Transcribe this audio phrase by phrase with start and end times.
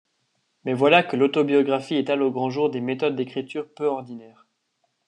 [0.65, 4.47] Mais voilà que l'autobiographie étale au grand jour des méthodes d'écriture peu ordinaires.